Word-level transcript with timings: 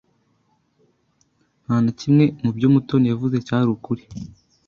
Nta 1.65 1.75
na 1.83 1.91
kimwe 1.99 2.25
mu 2.43 2.49
byo 2.57 2.67
Mutoni 2.73 3.05
yavuze 3.11 3.37
cyari 3.47 3.69
ukuri. 3.75 4.03